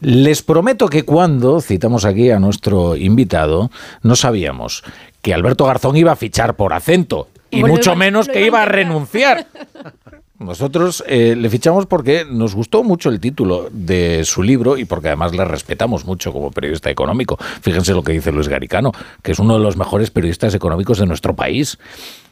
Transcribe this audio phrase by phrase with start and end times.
[0.00, 3.70] Les prometo que cuando citamos aquí a nuestro invitado,
[4.02, 4.84] no sabíamos
[5.22, 9.46] que Alberto Garzón iba a fichar por acento y mucho menos que iba a renunciar.
[10.38, 15.08] Nosotros eh, le fichamos porque nos gustó mucho el título de su libro y porque
[15.08, 17.36] además le respetamos mucho como periodista económico.
[17.60, 18.92] Fíjense lo que dice Luis Garicano,
[19.22, 21.78] que es uno de los mejores periodistas económicos de nuestro país.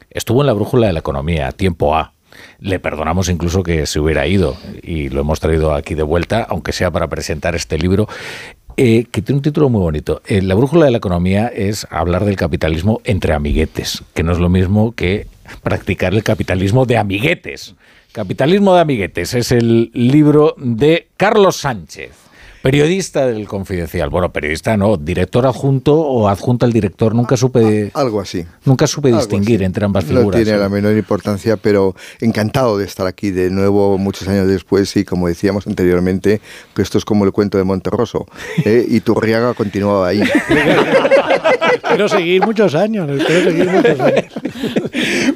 [0.08, 2.12] Estuvo en la brújula de la economía, tiempo A.
[2.60, 6.72] Le perdonamos incluso que se hubiera ido y lo hemos traído aquí de vuelta, aunque
[6.72, 8.08] sea para presentar este libro.
[8.78, 10.20] Eh, que tiene un título muy bonito.
[10.26, 14.38] Eh, la brújula de la economía es hablar del capitalismo entre amiguetes, que no es
[14.38, 15.26] lo mismo que
[15.62, 17.74] practicar el capitalismo de amiguetes.
[18.12, 22.25] Capitalismo de amiguetes es el libro de Carlos Sánchez.
[22.62, 24.10] Periodista del Confidencial.
[24.10, 27.14] Bueno, periodista no, director adjunto o adjunta al director.
[27.14, 27.90] Nunca supe.
[27.94, 28.44] Algo así.
[28.64, 30.40] Nunca supe distinguir entre ambas figuras.
[30.40, 34.96] No tiene la menor importancia, pero encantado de estar aquí de nuevo muchos años después.
[34.96, 36.40] Y como decíamos anteriormente,
[36.74, 38.26] que esto es como el cuento de Monterroso.
[38.64, 38.84] ¿eh?
[38.88, 40.22] Y Turriaga continuaba ahí.
[41.74, 43.08] espero seguir muchos años.
[43.08, 44.24] Espero seguir muchos años.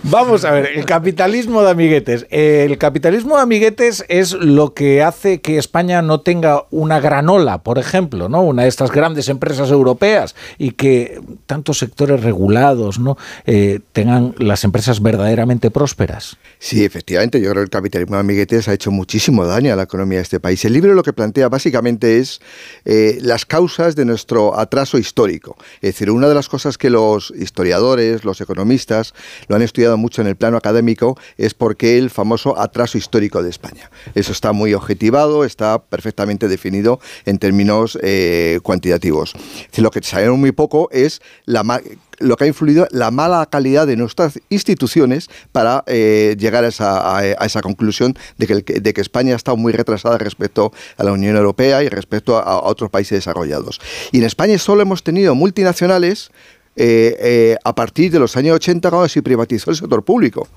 [0.04, 2.26] Vamos a ver, el capitalismo de amiguetes.
[2.30, 7.62] El capitalismo de amiguetes es lo que hace que España no tenga una gran Granola,
[7.62, 8.40] por ejemplo, ¿no?
[8.40, 13.18] una de estas grandes empresas europeas y que tantos sectores regulados ¿no?
[13.44, 16.38] Eh, tengan las empresas verdaderamente prósperas.
[16.58, 19.82] Sí, efectivamente, yo creo que el capitalismo de amiguetes ha hecho muchísimo daño a la
[19.82, 20.64] economía de este país.
[20.64, 22.40] El libro lo que plantea básicamente es
[22.86, 25.58] eh, las causas de nuestro atraso histórico.
[25.82, 29.12] Es decir, una de las cosas que los historiadores, los economistas,
[29.48, 33.50] lo han estudiado mucho en el plano académico es porque el famoso atraso histórico de
[33.50, 33.90] España.
[34.14, 39.34] Eso está muy objetivado, está perfectamente definido en términos eh, cuantitativos.
[39.76, 44.38] lo que sabemos muy poco es lo que ha influido la mala calidad de nuestras
[44.50, 50.18] instituciones para eh, llegar a esa, conclusión de que, de que, España estado muy retrasada
[50.18, 53.80] respecto a la Unión Europea y respecto a otros países desarrollados.
[54.12, 56.30] Y en España solo hemos tenido multinacionales
[56.76, 60.48] eh, eh, a partir de los años 80 cuando se privatizó el sector público.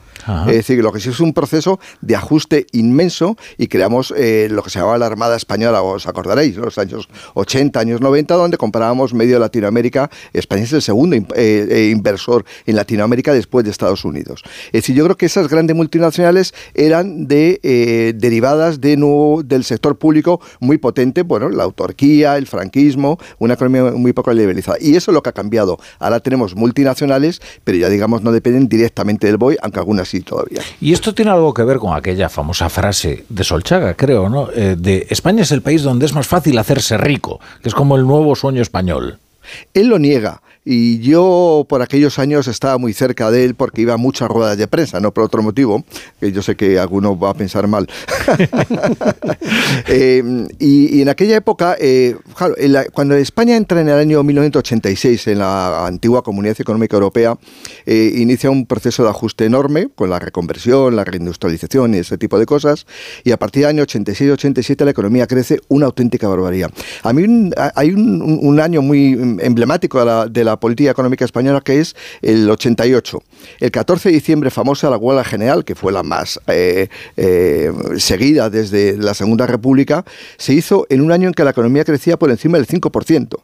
[0.48, 4.64] Es decir, lo que sí es un proceso de ajuste inmenso y creamos eh, lo
[4.64, 9.14] que se llamaba la Armada Española, os acordaréis, los años 80, años 90, donde comparábamos
[9.14, 10.10] medio Latinoamérica.
[10.32, 14.44] España es el segundo inversor en Latinoamérica después de Estados Unidos.
[14.68, 20.40] Es decir, yo creo que esas grandes multinacionales eran de, derivadas de del sector público
[20.60, 24.78] muy potente, bueno, la autarquía, el franquismo, una economía muy poco liberalizada.
[24.80, 28.68] Y eso es lo que ha cambiado Ahora tenemos multinacionales, pero ya digamos no dependen
[28.68, 30.62] directamente del BOE, aunque algunas sí todavía.
[30.81, 34.50] Y esto tiene algo que ver con aquella famosa frase de Solchaga, creo, ¿no?
[34.52, 37.96] Eh, de España es el país donde es más fácil hacerse rico, que es como
[37.96, 39.19] el nuevo sueño español.
[39.74, 40.42] Él lo niega.
[40.66, 44.57] Y yo por aquellos años estaba muy cerca de él porque iba a muchas ruedas
[44.57, 45.84] de prensa, no por otro motivo,
[46.19, 47.88] que yo sé que alguno va a pensar mal.
[49.88, 50.24] Eh,
[50.59, 52.16] y, en aquella época, eh,
[52.94, 57.38] cuando España entra en el año 1986 en la antigua Comunidad Económica Europea,
[57.85, 62.40] eh, inicia un proceso de ajuste enorme con la reconversión, la reindustrialización y ese tipo
[62.40, 62.85] de cosas.
[63.24, 66.72] Y a partir del año 86-87 la economía crece una auténtica barbaridad.
[67.03, 72.50] A mí hay un, año muy emblemático de la política económica española, que es el
[72.50, 73.22] 88.
[73.59, 76.88] El 14 de diciembre, famosa la huelga general, que fue la más eh,
[77.18, 80.06] eh, seguida desde la Segunda República,
[80.38, 83.40] se hizo en un año en que la economía crecía por encima del 5%.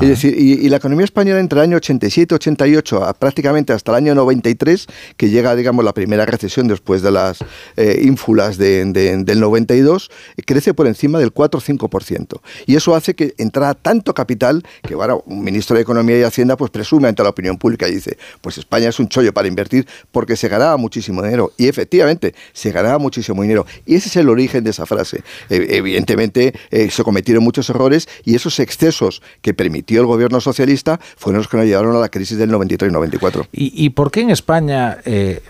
[0.00, 4.14] Es decir, y, la economía española entre el año 87 88 prácticamente hasta el año
[4.14, 7.38] 93, que llega, digamos, la primera recesión después de las
[7.76, 10.10] eh, ínfulas del 92,
[10.46, 12.40] crece por encima del 4 o 5%.
[12.66, 16.56] Y eso hace que entrara tanto capital que, bueno, un ministro de Economía y Hacienda
[16.56, 19.86] pues presume ante la opinión pública y dice, pues España es un chollo para invertir
[20.10, 21.52] porque se ganaba muchísimo dinero.
[21.56, 23.66] Y efectivamente, se ganaba muchísimo dinero.
[23.86, 25.22] Y ese es el origen de esa frase.
[25.48, 29.54] evidentemente, eh, se cometieron muchos errores y esos excesos que
[29.84, 33.48] permitieron el gobierno socialista fueron los que nos llevaron a la crisis del 93-94.
[33.52, 35.42] ¿Y, ¿Y, por qué en España eh,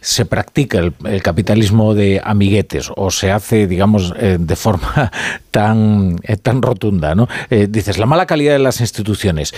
[0.00, 5.12] se practica el, capitalismo de amiguetes o se hace, digamos, eh, de forma
[5.50, 7.28] tan, eh, tan rotunda, ¿no?
[7.68, 9.54] dices, la mala calidad de las instituciones,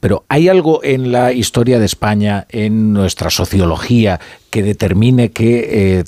[0.00, 4.20] pero ¿hay algo en la historia de España, en nuestra sociología,
[4.52, 6.04] que determine que eh,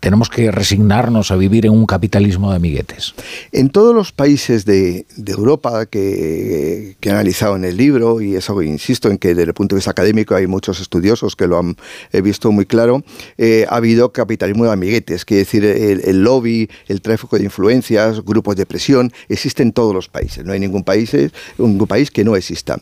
[0.00, 3.14] tenemos que resignarnos a vivir en un capitalismo de amiguetes?
[3.52, 9.10] En todos los países de, Europa que, he analizado en el libro, y eso insisto
[9.10, 11.76] en que desde el punto de vista académico hay muchos estudiosos que lo han
[12.12, 13.02] visto muy claro, claro,
[13.38, 18.56] eh, ha habido capitalismo de amiguetes, que decir, el, lobby, el tráfico de influencias, grupos
[18.56, 20.44] de presión, existen en todos los países.
[20.44, 21.16] No hay ningún país,
[21.56, 22.78] ningún país que no exista.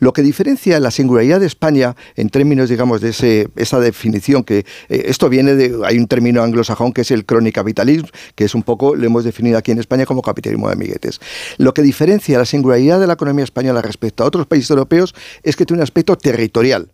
[0.00, 4.64] Lo que diferencia la singularidad de España en términos, digamos, de ese, esa definición que
[4.88, 8.62] eh, esto viene de, hay un término anglosajón que es el cronicapitalismo, que es un
[8.62, 11.20] poco, lo hemos definido aquí en España como capitalismo de amiguetes.
[11.58, 15.56] Lo que diferencia la singularidad de la economía española respecto a otros países europeos es
[15.56, 16.88] que tiene un aspecto territorial.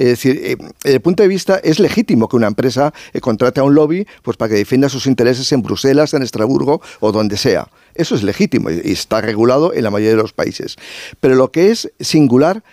[0.00, 3.60] Es decir, eh, desde el punto de vista es legítimo que una empresa eh, contrate
[3.60, 7.36] a un lobby pues, para que defienda sus intereses en Bruselas, en Estrasburgo o donde
[7.36, 7.68] sea.
[7.94, 10.76] Eso es legítimo y está regulado en la mayoría de los países.
[11.20, 12.64] Pero lo que es singular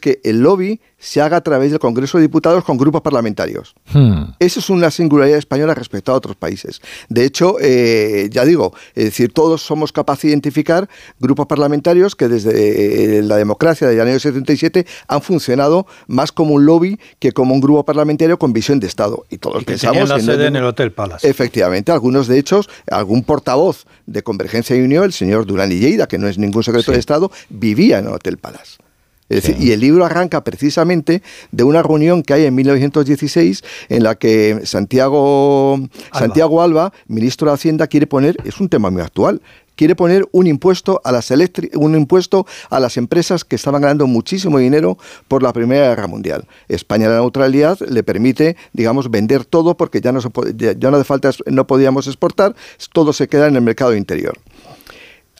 [0.00, 3.74] que el lobby se haga a través del Congreso de Diputados con grupos parlamentarios.
[3.92, 4.32] Hmm.
[4.38, 6.80] Eso es una singularidad española respecto a otros países.
[7.08, 10.88] De hecho, eh, ya digo, es decir, todos somos capaces de identificar
[11.20, 16.66] grupos parlamentarios que desde eh, la democracia del año 77 han funcionado más como un
[16.66, 19.24] lobby que como un grupo parlamentario con visión de Estado.
[19.30, 21.28] Y todos pensamos la sede en el Hotel Palace.
[21.28, 26.08] Efectivamente, algunos de hecho, algún portavoz de Convergencia y Unión, el señor Durán y Lleida,
[26.08, 28.78] que no es ningún secretario de Estado, vivía en el Hotel Palace
[29.28, 34.60] y el libro arranca precisamente de una reunión que hay en 1916 en la que
[34.64, 39.42] Santiago Alba, Santiago Alba ministro de Hacienda, quiere poner, es un tema muy actual,
[39.74, 41.30] quiere poner un impuesto a las
[41.74, 44.98] un impuesto a las empresas que estaban ganando muchísimo dinero
[45.28, 46.46] por la Primera Guerra Mundial.
[46.68, 50.20] España la neutralidad le permite, digamos, vender todo porque ya no
[50.56, 52.54] ya no hace falta no podíamos exportar,
[52.92, 54.38] todo se queda en el mercado interior.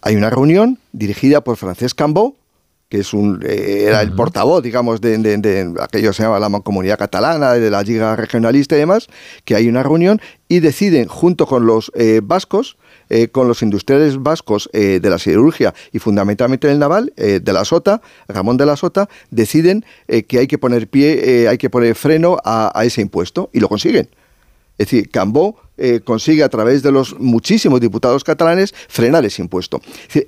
[0.02, 2.36] Hay una reunión dirigida por Francesc Cambó,
[2.88, 6.98] que es un, eh, era el portavoz, digamos, de, de, aquello se llama la Mancomunidad
[6.98, 9.08] Catalana, de la Liga Regionalista y demás,
[9.44, 12.76] que hay una reunión y deciden, junto con los eh, vascos,
[13.08, 18.02] eh, con los industriales vascos de la siderurgia y fundamentalmente del naval, de la Sota,
[18.26, 19.84] Ramón de la Sota, deciden
[20.26, 23.68] que hay que poner pie, hay que poner freno a, a ese impuesto y lo
[23.68, 24.08] consiguen.
[24.78, 29.80] Es decir, Cambó eh, consigue a través de los muchísimos diputados catalanes frenar ese impuesto.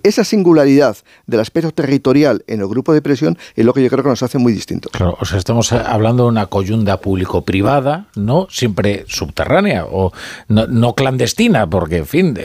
[0.03, 0.97] esa singularidad
[1.27, 4.23] del aspecto territorial en el grupo de presión es lo que yo creo que nos
[4.23, 4.93] hace muy distintos.
[4.93, 8.47] Claro, o sea, estamos hablando de una coyunda público-privada, ¿no?
[8.51, 10.13] Siempre subterránea o
[10.49, 12.39] no, clandestina, porque, en fin,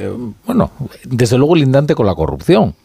[0.46, 0.72] bueno,
[1.04, 2.76] desde luego lindante con la corrupción.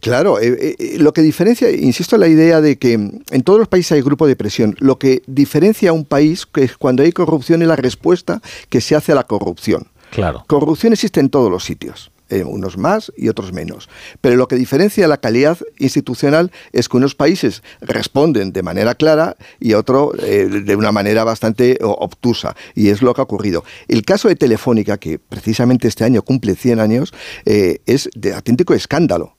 [0.00, 3.58] Claro, eh, eh, eh, lo que diferencia, insisto en la idea de que en todos
[3.58, 7.02] los países hay grupo de presión, lo que diferencia a un país que es cuando
[7.02, 9.88] hay corrupción es la respuesta que se hace a la corrupción.
[10.10, 10.44] Claro.
[10.46, 12.10] Corrupción existe en todos los sitios.
[12.44, 13.88] unos más y otros menos.
[14.20, 19.34] Pero lo que diferencia la calidad institucional es que unos países responden de manera clara
[19.58, 22.54] y otros de una manera bastante obtusa.
[22.74, 23.64] Y es lo que ha ocurrido.
[23.88, 27.14] El caso de Telefónica, que precisamente este año cumple 100 años,
[27.46, 29.37] es de auténtico escándalo.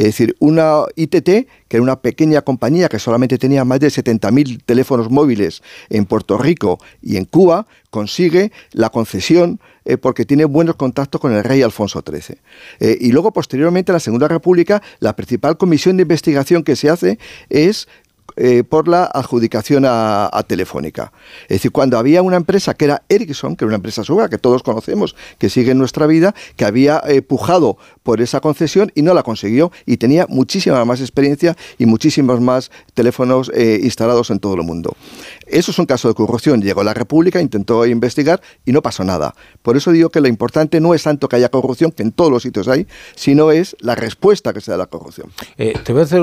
[0.00, 4.62] Es decir, una ITT, que era una pequeña compañía que solamente tenía más de 70.000
[4.64, 10.76] teléfonos móviles en Puerto Rico y en Cuba, consigue la concesión eh, porque tiene buenos
[10.76, 12.38] contactos con el rey Alfonso XIII.
[12.78, 16.88] Eh, y luego, posteriormente, en la Segunda República, la principal comisión de investigación que se
[16.88, 17.18] hace
[17.50, 17.86] es
[18.36, 21.12] eh, por la adjudicación a, Telefónica.
[21.42, 24.38] Es decir, cuando había una empresa que era Ericsson, que era una empresa suya que
[24.38, 29.02] todos conocemos, que sigue en nuestra vida, que había eh, pujado por esa concesión y
[29.02, 34.40] no la consiguió y tenía muchísima más experiencia y muchísimos más teléfonos eh, instalados en
[34.40, 34.96] todo el mundo.
[35.46, 36.62] Eso es un caso de corrupción.
[36.62, 39.34] Llegó la República, intentó investigar y no pasó nada.
[39.62, 42.30] Por eso digo que lo importante no es tanto que haya corrupción, que en todos
[42.30, 45.30] los sitios hay, sino es la respuesta que se da a la corrupción.
[45.56, 46.22] te voy a hacer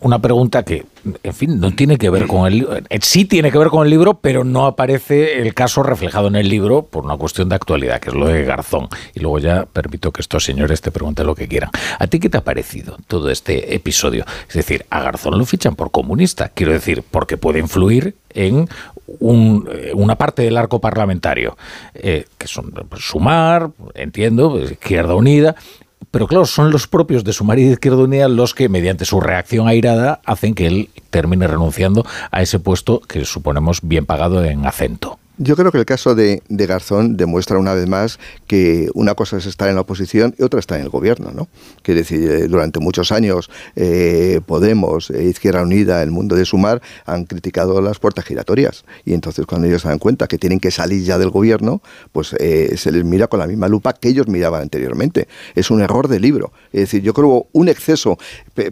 [0.00, 0.84] una pregunta que,
[1.22, 2.76] en fin, no tiene que ver con el libro.
[2.76, 6.36] Eh, sí tiene que ver con el libro, pero no aparece el caso reflejado en
[6.36, 8.88] el libro por una cuestión de actualidad, que es lo de Garzón.
[9.14, 11.70] Y luego ya permito que estos señores te pregunten lo que quieran.
[11.98, 14.24] ¿A ti qué te ha parecido todo este episodio?
[14.48, 18.68] Es decir, a Garzón lo fichan por comunista, quiero decir, porque puede influir en
[19.08, 21.56] eh, una parte del arco parlamentario,
[21.94, 25.54] eh, que son Sumar, entiendo, Izquierda Unida,
[26.10, 29.68] pero claro, son los propios de su marido Izquierda Unida los que, mediante su reacción
[29.68, 35.18] airada, hacen que él termine renunciando a ese puesto que suponemos bien pagado en acento.
[35.38, 39.44] Yo creo que el caso de, Garzón demuestra una vez más que una cosa es
[39.44, 41.48] estar en la oposición y otra estar en el gobierno, ¿no?
[41.82, 46.80] Que decir, eh, durante muchos años eh, Podemos, eh, Izquierda Unida, el mundo de Sumar
[47.04, 50.70] han criticado las puertas giratorias y entonces cuando ellos se dan cuenta que tienen que
[50.70, 54.62] salir ya del gobierno, pues se les mira con la misma lupa que ellos miraban
[54.62, 55.28] anteriormente.
[55.54, 56.52] Es un error de libro.
[56.72, 58.18] Es decir, yo creo un exceso,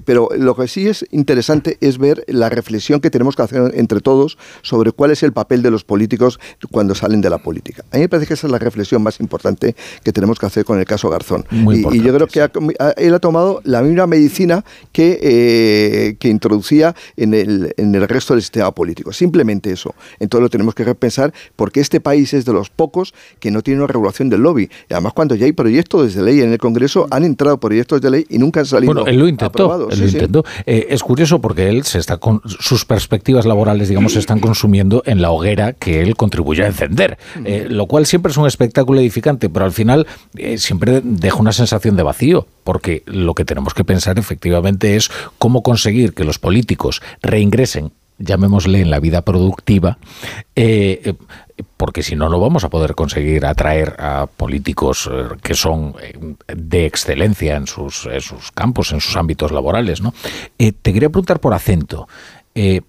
[0.04, 4.00] pero lo que sí es interesante es ver la reflexión que tenemos que hacer entre
[4.00, 7.84] todos sobre cuál es el papel de los políticos cuando salen de la política.
[7.90, 10.64] A mí me parece que esa es la reflexión más importante que tenemos que hacer
[10.64, 11.44] con el caso Garzón.
[11.50, 12.49] y, yo creo que
[12.96, 18.34] él ha tomado la misma medicina que, eh, que introducía en el, en el resto
[18.34, 19.12] del sistema político.
[19.12, 19.94] Simplemente eso.
[20.18, 23.80] Entonces lo tenemos que repensar porque este país es de los pocos que no tiene
[23.80, 24.70] una regulación del lobby.
[24.88, 28.11] Y además, cuando ya hay proyectos de ley en el Congreso, han entrado proyectos de
[28.11, 28.94] ley y nunca han salido.
[28.94, 29.88] Bueno, él lo intentó.
[29.90, 30.44] Él lo intentó.
[30.66, 35.02] Eh, es curioso porque él se está con sus perspectivas laborales, digamos, se están consumiendo
[35.06, 39.00] en la hoguera que él contribuye a encender, eh, lo cual siempre es un espectáculo
[39.00, 43.72] edificante, pero al final eh, siempre deja una sensación de vacío, porque lo que tenemos
[43.72, 49.98] que pensar efectivamente es cómo conseguir que los políticos reingresen llamémosle en la vida productiva,
[50.54, 51.14] eh,
[51.76, 55.10] porque si no, no vamos a poder conseguir atraer a políticos
[55.42, 55.96] que son
[56.46, 60.00] de excelencia en sus, en sus campos, en sus ámbitos laborales.
[60.00, 60.14] ¿no?
[60.56, 62.06] te quería preguntar por acento.
[62.56, 62.82] Eh,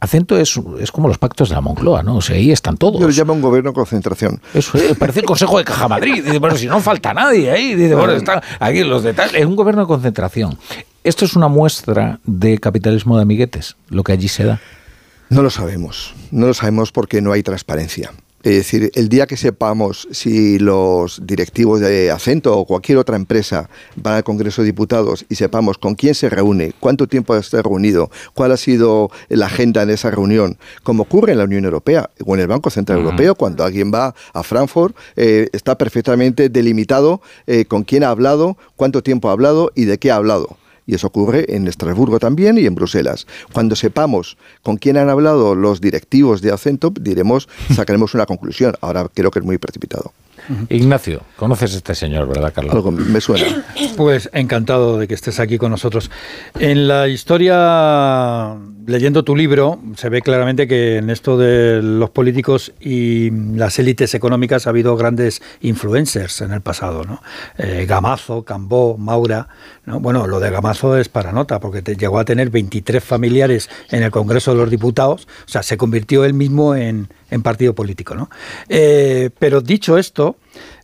[0.00, 2.16] acento es, es, como los pactos de la Moncloa, ¿no?
[2.16, 3.00] O sea, ahí están todos.
[3.00, 4.40] Yo lo llamo un gobierno concentración.
[4.52, 6.24] Eso parece el Consejo de Caja Madrid.
[6.24, 7.74] Dice, bueno, si no falta nadie ahí.
[7.76, 9.34] Dice, bueno, están aquí los detalles.
[9.34, 10.58] Es un gobierno de concentración.
[11.04, 14.60] ¿Esto es una muestra de capitalismo de amiguetes, lo que allí se da?
[15.28, 16.14] No lo sabemos.
[16.30, 18.10] No lo sabemos porque no hay transparencia.
[18.44, 23.70] Es decir, el día que sepamos si los directivos de Acento o cualquier otra empresa
[23.96, 27.62] van al Congreso de Diputados y sepamos con quién se reúne, cuánto tiempo ha estado
[27.62, 32.10] reunido, cuál ha sido la agenda en esa reunión, como ocurre en la Unión Europea
[32.26, 37.22] o en el Banco Central Europeo, cuando alguien va a Frankfurt, eh, está perfectamente delimitado
[37.46, 40.94] eh, con quién ha hablado, cuánto tiempo ha hablado y de qué ha hablado y
[40.94, 43.26] eso ocurre en Estrasburgo también y en Bruselas.
[43.52, 48.74] Cuando sepamos con quién han hablado los directivos de Acento, diremos, sacaremos una conclusión.
[48.80, 50.12] Ahora creo que es muy precipitado.
[50.68, 52.74] Ignacio, conoces a este señor, ¿verdad, Carlos?
[52.74, 53.64] Algo me suena.
[53.96, 56.10] Pues encantado de que estés aquí con nosotros.
[56.58, 62.72] En la historia, leyendo tu libro, se ve claramente que en esto de los políticos
[62.80, 67.22] y las élites económicas ha habido grandes influencers en el pasado, ¿no?
[67.56, 69.48] Eh, Gamazo, Cambó, Maura.
[69.86, 70.00] ¿no?
[70.00, 74.10] Bueno, lo de Gamazo es para nota, porque llegó a tener 23 familiares en el
[74.10, 78.14] Congreso de los Diputados, o sea, se convirtió él mismo en, en partido político.
[78.14, 78.30] ¿no?
[78.68, 80.36] Eh, pero dicho esto,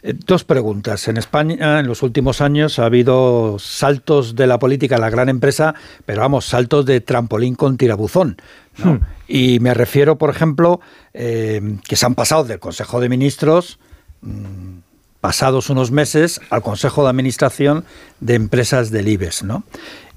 [0.02, 1.08] eh, dos preguntas.
[1.08, 5.28] En España en los últimos años ha habido saltos de la política a la gran
[5.28, 5.74] empresa,
[6.06, 8.36] pero vamos, saltos de trampolín con tirabuzón.
[8.78, 8.96] Hmm.
[9.28, 10.80] Y me refiero, por ejemplo,
[11.14, 13.78] eh, que se han pasado del Consejo de Ministros,
[14.22, 14.78] mm,
[15.20, 17.84] pasados unos meses, al Consejo de Administración
[18.20, 19.42] de Empresas del IBEX.
[19.42, 19.64] ¿no?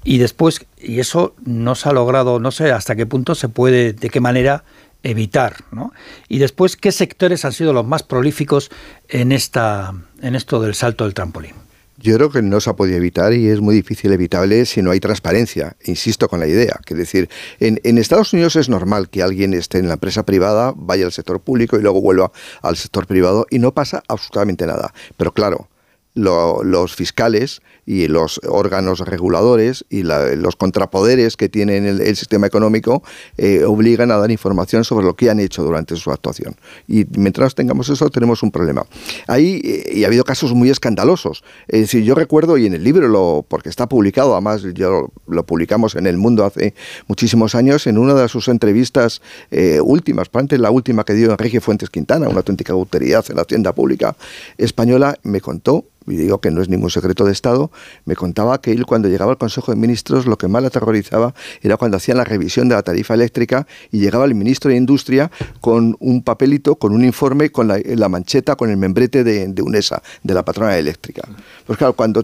[0.02, 3.92] Y después, y eso no se ha logrado, no sé hasta qué punto se puede,
[3.92, 4.64] de qué manera
[5.04, 5.56] evitar.
[5.70, 5.92] ¿no?
[6.28, 8.70] Y después, ¿qué sectores han sido los más prolíficos
[9.08, 11.54] en, esta, en esto del salto del trampolín?
[11.96, 14.90] Yo creo que no se ha podido evitar y es muy difícil evitable si no
[14.90, 15.76] hay transparencia.
[15.84, 16.80] Insisto con la idea.
[16.84, 17.30] Que decir,
[17.60, 21.12] en, en, Estados Unidos es normal que alguien esté en la empresa privada, vaya al
[21.12, 22.32] sector público y luego vuelva
[22.62, 24.92] al sector privado y no pasa absolutamente nada.
[25.16, 25.68] Pero claro,
[26.14, 33.02] los fiscales y los órganos reguladores y los contrapoderes que tienen el, sistema económico
[33.36, 36.56] eh, obligan a dar información sobre lo que han hecho durante su actuación.
[36.86, 38.86] Y mientras tengamos eso, tenemos un problema.
[39.26, 41.42] Ahí, eh, y ha habido casos muy escandalosos.
[41.66, 45.46] Es decir, yo recuerdo, y en el libro, lo, porque está publicado, además, yo lo
[45.46, 46.74] publicamos en El Mundo hace
[47.08, 51.60] muchísimos años, en una de sus entrevistas eh, últimas, probablemente la última que dio Enrique
[51.60, 54.16] Fuentes Quintana, una auténtica autoridad en la hacienda pública
[54.58, 57.70] española, me contó y digo que no es ningún secreto de Estado,
[58.04, 61.34] me contaba que él cuando llegaba al Consejo de Ministros lo que más le aterrorizaba
[61.62, 65.30] era cuando hacían la revisión de la tarifa eléctrica y llegaba el ministro de Industria
[65.60, 70.02] con un papelito, con un informe, con la, mancheta, con el membrete de, de, UNESA,
[70.22, 71.22] de la patrona eléctrica.
[71.66, 72.22] Pues claro, cuando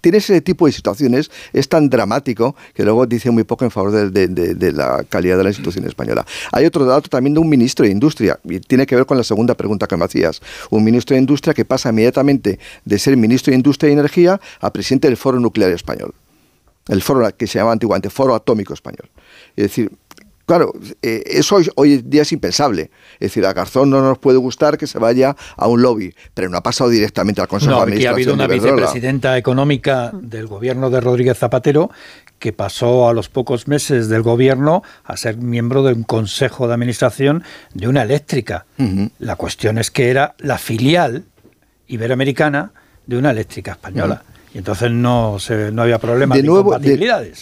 [0.00, 4.10] tienes ese tipo de situaciones, es tan dramático que luego dice muy poco en favor
[4.10, 6.26] de, la calidad de la institución española.
[6.52, 9.24] Hay otro dato también de un ministro de Industria, y tiene que ver con la
[9.24, 10.40] segunda pregunta que me hacías.
[10.70, 14.72] Un ministro de Industria que pasa inmediatamente de ser ministro de Industria y Energía a
[14.72, 16.14] presidente del Foro Nuclear Español.
[16.88, 19.08] El foro que se llamaba antiguamente Foro Atómico Español.
[19.54, 19.92] Es decir,
[20.50, 22.90] Claro, eh, eso hoy, en día es impensable.
[23.20, 26.48] Es decir, a Garzón no nos puede gustar que se vaya a un lobby, pero
[26.48, 28.10] no ha pasado directamente al Consejo de Administración.
[28.10, 31.92] ha habido una vicepresidenta económica del gobierno de Rodríguez Zapatero
[32.40, 36.74] que pasó a los pocos meses del gobierno a ser miembro de un consejo de
[36.74, 38.66] administración de una eléctrica.
[39.20, 41.26] La cuestión es que era la filial
[41.86, 42.72] iberoamericana
[43.06, 44.24] de una eléctrica española.
[44.52, 46.96] Y entonces no, se, no había problema de, nuevo, de,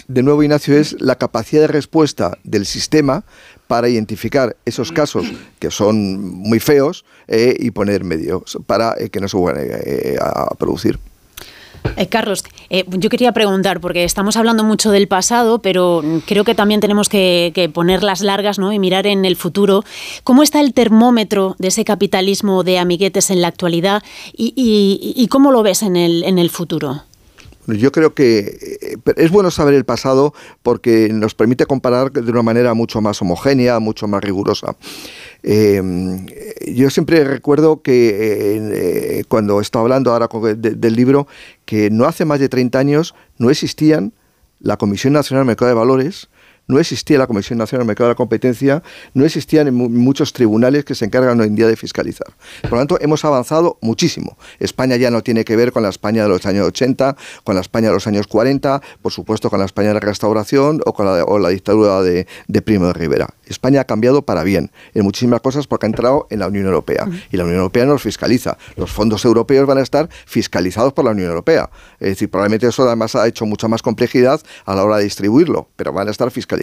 [0.08, 3.24] de, nuevo, Ignacio, es la capacidad de respuesta del sistema
[3.66, 5.26] para identificar esos casos
[5.58, 10.16] que son muy feos eh, y poner medios para eh, que no se vuelvan eh,
[10.20, 10.98] a producir.
[11.96, 16.54] Eh, Carlos, eh, yo quería preguntar, porque estamos hablando mucho del pasado, pero creo que
[16.54, 18.72] también tenemos que, poner las largas ¿no?
[18.72, 19.84] y mirar en el futuro.
[20.24, 25.62] ¿Cómo está el termómetro de ese capitalismo de amiguetes en la actualidad y, cómo lo
[25.62, 27.02] ves en el, en el futuro?
[27.76, 30.32] Yo creo que eh, es bueno saber el pasado
[30.62, 34.74] porque nos permite comparar de una manera mucho más homogénea, mucho más rigurosa.
[35.42, 35.82] Eh,
[36.66, 41.26] yo siempre recuerdo que eh, cuando estaba hablando ahora del libro,
[41.66, 44.12] que no hace más de 30 años no existían
[44.60, 46.28] la Comisión Nacional de Mercado de Valores,
[46.68, 48.82] no existía la Comisión Nacional del Mercado de la Competencia,
[49.14, 52.28] no existían muchos tribunales que se encargan hoy en día de fiscalizar.
[52.62, 54.36] Por lo tanto, hemos avanzado muchísimo.
[54.60, 57.62] España ya no tiene que ver con la España de los años 80, con la
[57.62, 61.06] España de los años 40, por supuesto con la España de la Restauración o con
[61.06, 62.26] la, dictadura de,
[62.62, 63.28] Primo de Rivera.
[63.46, 67.08] España ha cambiado para bien en muchísimas cosas porque ha entrado en la Unión Europea
[67.32, 68.58] y la Unión Europea nos fiscaliza.
[68.76, 71.70] Los fondos europeos van a estar fiscalizados por la Unión Europea.
[71.98, 75.68] Es decir, probablemente eso además ha hecho mucha más complejidad a la hora de distribuirlo,
[75.76, 76.57] pero van a estar fiscalizados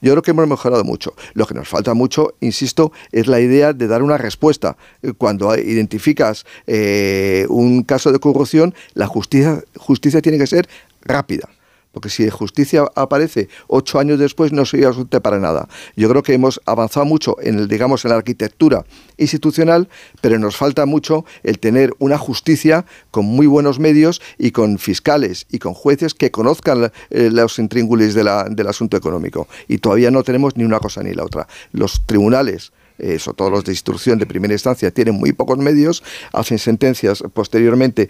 [0.00, 1.14] yo creo que hemos mejorado mucho.
[1.34, 4.76] Lo que nos falta mucho, insisto, es la idea de dar una respuesta.
[5.18, 10.68] Cuando identificas eh, un caso de corrupción, la justicia, justicia tiene que ser
[11.02, 11.53] rápida
[11.94, 15.68] porque si justicia aparece ocho años después no sería útil para nada.
[15.96, 18.84] Yo creo que hemos avanzado mucho en el, digamos, en la arquitectura
[19.16, 19.88] institucional,
[20.20, 25.46] pero nos falta mucho el tener una justicia con muy buenos medios y con fiscales
[25.50, 29.46] y con jueces que conozcan eh, los intríngulis del asunto económico.
[29.68, 31.46] Y todavía no tenemos ni una cosa ni la otra.
[31.72, 36.02] Los tribunales eh, sobre todo los de instrucción de primera instancia, tienen muy pocos medios,
[36.32, 38.08] hacen sentencias posteriormente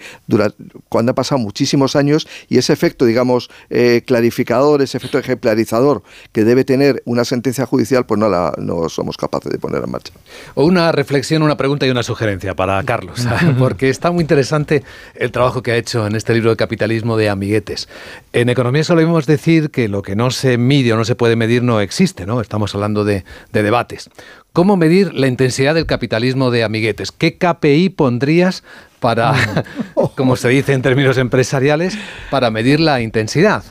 [0.88, 6.44] cuando ha pasado muchísimos años y ese efecto, digamos, eh, clarificador, ese efecto ejemplarizador que
[6.44, 10.12] debe tener una sentencia judicial, pues no, la, no somos capaces de poner en marcha.
[10.54, 13.26] O una reflexión, una pregunta y una sugerencia para Carlos,
[13.58, 17.28] porque está muy interesante el trabajo que ha hecho en este libro de capitalismo de
[17.28, 17.88] amiguetes.
[18.32, 21.62] En economía solemos decir que lo que no se mide o no se puede medir
[21.62, 22.40] no existe, ¿no?
[22.40, 24.10] Estamos hablando de, de debates.
[24.54, 27.11] ¿Cómo medir la intensidad del capitalismo de amiguetes?
[27.11, 28.62] ¿Qué KPI pondrías
[29.00, 29.34] para,
[30.16, 31.99] como se dice en términos empresariales,
[32.30, 33.64] para medir la intensidad?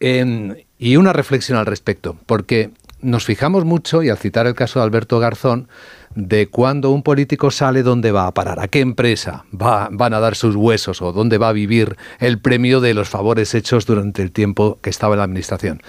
[0.00, 2.70] y una reflexión al respecto, porque
[3.00, 5.66] nos fijamos mucho, y al citar el caso de Alberto Garzón,
[6.14, 10.20] de cuando un político sale, dónde va a parar, a qué empresa va, van a
[10.20, 14.22] dar sus huesos o dónde va a vivir el premio de los favores hechos durante
[14.22, 15.82] el tiempo que estaba en la administración.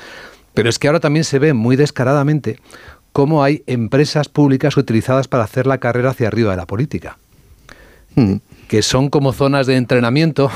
[0.54, 2.60] Pero es que ahora también se ve muy descaradamente
[3.20, 7.18] cómo hay empresas públicas utilizadas para hacer la carrera hacia arriba de la política,
[8.16, 8.36] hmm.
[8.70, 10.50] que son como zonas de entrenamiento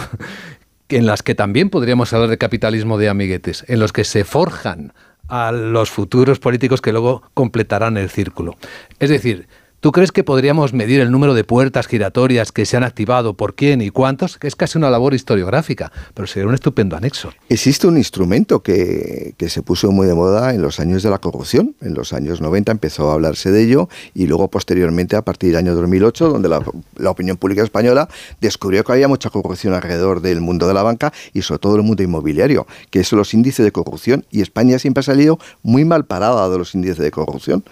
[0.87, 4.93] en las que también podríamos hablar de capitalismo de amiguetes, en los que se forjan
[5.27, 8.55] a los futuros políticos que luego completarán el círculo.
[8.97, 9.49] Es decir,
[9.83, 13.53] ¿Tú crees que podríamos medir el número de puertas giratorias que se han activado, por
[13.53, 14.37] quién y cuántos?
[14.37, 17.33] Que es casi una labor historiográfica, pero sería un estupendo anexo.
[17.49, 21.75] Existe un instrumento que, se puso muy de moda en los años de la corrupción.
[21.81, 25.57] En los años 90 empezó a hablarse de ello y luego posteriormente a partir del
[25.57, 26.63] año 2008, donde la,
[27.11, 28.07] opinión pública española
[28.39, 31.83] descubrió que había mucha corrupción alrededor del mundo de la banca y sobre todo del
[31.83, 36.05] mundo inmobiliario, que son los índices de corrupción y España siempre ha salido muy mal
[36.05, 37.65] parada de los índices de corrupción.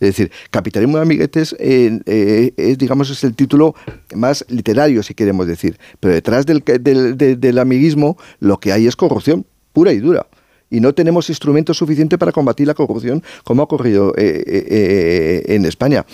[0.00, 3.74] Es decir, capitalismo de amiguetes eh, es, digamos, es el título
[4.14, 5.78] más literario, si queremos decir.
[5.98, 10.26] Pero detrás del, del, amiguismo lo que hay es corrupción pura y dura
[10.70, 15.64] y no tenemos instrumentos suficientes para combatir la corrupción como ha ocurrido eh, eh, en
[15.64, 16.04] España.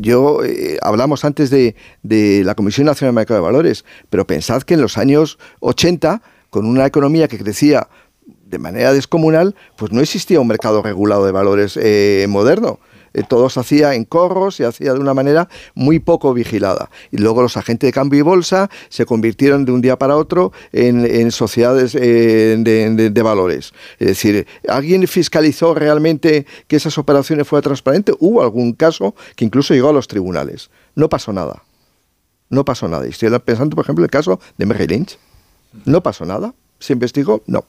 [0.00, 0.40] yo
[0.82, 4.82] hablamos antes de, de, la Comisión Nacional de Mercado de Valores, pero pensad que en
[4.82, 7.88] los años 80, con una economía que crecía
[8.44, 11.78] de manera descomunal, pues no existía un mercado regulado de valores
[12.28, 12.80] moderno.
[13.14, 16.90] Eh, todo se hacía en corros, se hacía de una manera muy poco vigilada.
[17.10, 20.52] Y luego los agentes de cambio y bolsa se convirtieron de un día para otro
[20.72, 23.72] en, sociedades eh, de, valores.
[23.98, 28.14] Es decir, ¿alguien fiscalizó realmente que esas operaciones fueran transparentes?
[28.18, 30.70] Hubo algún caso que incluso llegó a los tribunales.
[30.94, 31.62] No pasó nada.
[32.48, 33.06] No pasó nada.
[33.06, 35.18] Y estoy pensando, por ejemplo, el caso de Merrill Lynch.
[35.84, 36.54] No pasó nada.
[36.78, 37.42] ¿Se investigó?
[37.46, 37.64] No.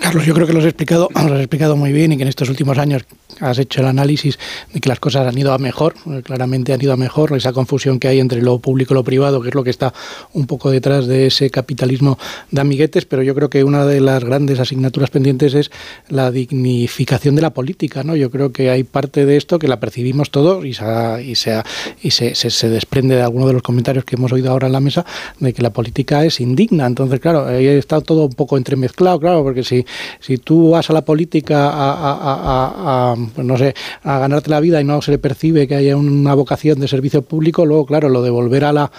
[0.00, 2.28] Carlos, yo creo que lo has explicado, lo has explicado muy bien y que en
[2.28, 3.04] estos últimos años
[3.38, 4.38] has hecho el análisis
[4.72, 7.52] de que las cosas han ido a mejor, eh, claramente han ido a mejor, esa
[7.52, 9.94] confusión que hay entre lo público y lo privado, que es lo que está
[10.32, 12.18] un poco detrás de ese capitalismo
[12.50, 15.70] de amiguetes, pero yo creo que una de las grandes asignaturas pendientes es
[16.08, 18.16] la dignificación de la política, ¿no?
[18.16, 20.84] Yo creo que hay parte de esto que la percibimos todos y, se,
[21.24, 21.62] y, se,
[22.02, 24.80] y se, se, desprende de alguno de los comentarios que hemos oído ahora en la
[24.80, 25.06] mesa
[25.38, 26.86] de que la política es indigna.
[26.86, 29.84] Entonces, claro, está todo un poco entremezclado, claro, porque si,
[30.20, 34.84] si tú vas a la política a pues no sé, a ganarte la vida y
[34.84, 38.30] no se le percibe que haya una vocación de servicio público, luego, claro, lo de
[38.30, 38.90] volver a la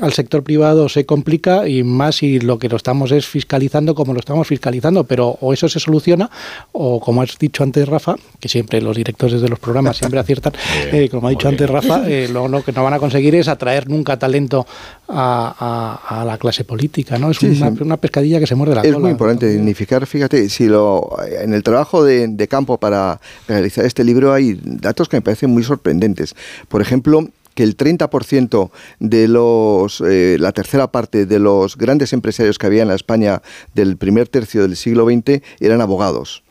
[0.00, 4.12] al sector privado se complica y más si lo que lo estamos es fiscalizando como
[4.12, 6.30] lo estamos fiscalizando, pero o eso se soluciona
[6.72, 10.52] o como has dicho antes Rafa, que siempre los directores de los programas siempre aciertan,
[10.92, 13.88] eh, como ha dicho antes Rafa, eh, lo, que no van a conseguir es atraer
[13.88, 14.66] nunca talento
[15.08, 17.30] a, la clase política, ¿no?
[17.30, 18.96] Es una, pescadilla que se muerde la es cola.
[18.96, 23.84] Es muy importante dignificar, fíjate, si lo en el trabajo de, de campo para realizar
[23.84, 26.34] este libro hay datos que me parecen muy sorprendentes.
[26.68, 27.28] Por ejemplo,
[27.58, 32.82] que el 30% de los, eh, la tercera parte de los grandes empresarios que había
[32.82, 33.42] en la España
[33.74, 36.44] del primer tercio del siglo XX eran abogados.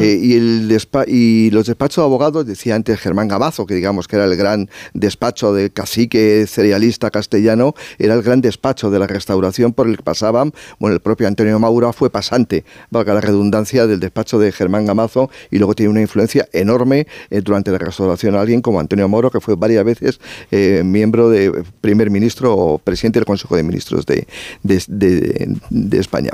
[0.00, 4.16] Eh, y, el y los despachos de abogados, decía antes Germán Gamazo, que digamos que
[4.16, 9.72] era el gran despacho de cacique cerealista castellano, era el gran despacho de la restauración
[9.72, 14.00] por el que pasaban, bueno, el propio Antonio Maura fue pasante, valga la redundancia, del
[14.00, 18.60] despacho de Germán Gamazo y luego tiene una influencia enorme eh, durante la restauración alguien
[18.60, 23.26] como Antonio Mauro, que fue varias veces eh, miembro de primer ministro o presidente del
[23.26, 24.26] Consejo de Ministros de,
[24.62, 26.30] de, España.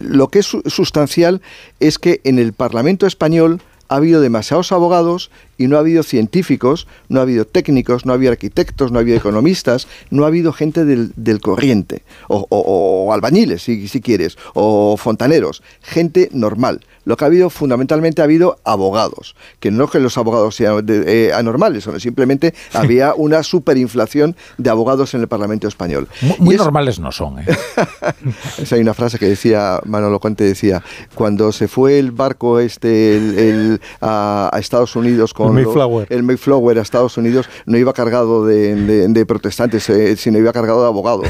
[0.00, 1.40] lo que es sustancial
[1.78, 6.86] es que en el Parlamento español ha habido demasiados abogados y no ha habido científicos,
[7.10, 10.54] no ha habido técnicos, no ha habido arquitectos, no ha habido economistas, no ha habido
[10.54, 16.80] gente del, corriente, o, albañiles, si, si, quieres, o fontaneros, gente normal.
[17.04, 21.32] Lo que ha habido fundamentalmente ha habido abogados, que no que los abogados sean eh,
[21.34, 26.08] anormales, sino simplemente había una superinflación de abogados en el Parlamento español.
[26.38, 27.40] Muy, normales no son.
[27.40, 27.46] ¿eh?
[28.70, 30.82] hay una frase que decía, Manolo Conte decía,
[31.14, 36.06] cuando se fue el barco este a, Estados Unidos con el Mayflower.
[36.10, 40.86] el Mayflower a Estados Unidos, no iba cargado de, protestantes, eh, sino iba cargado de
[40.86, 41.28] abogados,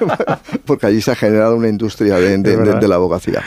[0.64, 3.42] porque allí se ha generado una industria de, la abogacía.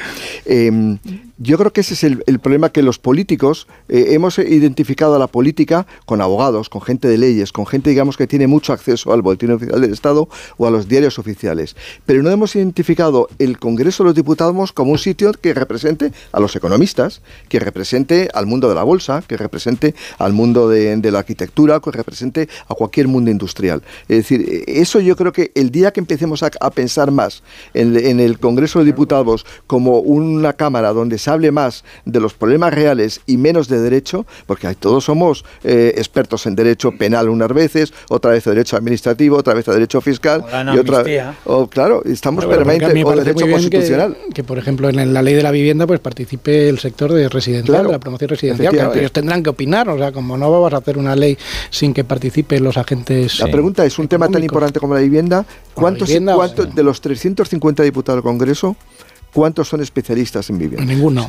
[0.46, 0.98] Em,
[1.42, 5.28] yo creo que ese es el, problema que los políticos eh, hemos identificado a la
[5.28, 9.24] política con abogados, con gente de leyes, con gente, digamos, que tiene mucho acceso al
[9.24, 11.76] boletín oficial del Estado o a los diarios oficiales.
[12.06, 16.40] Pero no hemos identificado el Congreso de los Diputados como un sitio que represente a
[16.40, 21.20] los economistas, que represente al mundo de la bolsa, que represente al mundo de, la
[21.20, 23.82] arquitectura, que represente a cualquier mundo industrial.
[24.08, 27.42] Es decir, eso yo creo que el día que empecemos a, pensar más
[27.74, 32.74] en, el Congreso de Diputados como una cámara donde se hable más de los problemas
[32.74, 37.94] reales y menos de derecho, porque todos somos eh, expertos en derecho penal unas veces,
[38.10, 41.04] otra vez derecho administrativo, otra vez derecho fiscal y otra
[41.46, 44.18] oh, claro, estamos permanentemente o derecho constitucional.
[44.34, 47.86] Que, por ejemplo en la ley de la vivienda pues participe el sector de residencial,
[47.86, 50.78] de la promoción residencial, que ellos tendrán que opinar, o sea, como no vamos a
[50.78, 51.38] hacer una ley
[51.70, 53.40] sin que participen los agentes.
[53.40, 57.84] La pregunta es un tema tan importante como la vivienda, ¿cuántos, ¿cuántos de los 350
[57.84, 58.76] diputados del Congreso
[59.34, 60.86] ¿Cuántos son especialistas en vivienda?
[60.86, 61.26] Ninguno.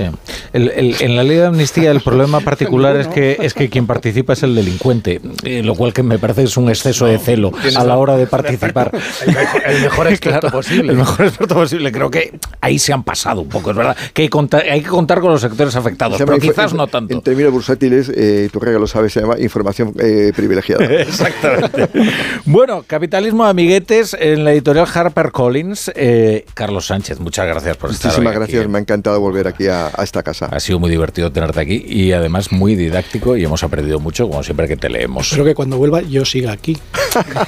[0.52, 4.42] en la ley de amnistía el problema particular es que es que quien participa es
[4.42, 7.96] el delincuente, eh, lo cual que me parece es un exceso de celo a la
[7.96, 8.90] hora de participar.
[9.66, 10.92] El mejor, experto posible.
[10.92, 11.92] El mejor experto posible.
[11.92, 13.96] Creo que ahí se han pasado un poco, es verdad.
[14.12, 14.28] Que hay,
[14.80, 17.14] que contar, con los sectores afectados, pero quizás no tanto.
[17.14, 20.84] En términos bursátiles, eh, tu regalo lo sabes, se llama información eh, privilegiada.
[21.02, 21.88] Exactamente.
[22.44, 25.92] bueno, Capitalismo de Amiguetes en la editorial HarperCollins.
[25.94, 30.22] Eh, Carlos Sánchez, muchas gracias por Muchísimas gracias, me ha encantado volver aquí a, esta
[30.22, 30.46] casa.
[30.46, 34.42] Ha sido muy divertido tenerte aquí y además muy didáctico y hemos aprendido mucho, como
[34.42, 35.26] siempre que te leemos.
[35.26, 36.76] Espero que cuando vuelva yo siga aquí.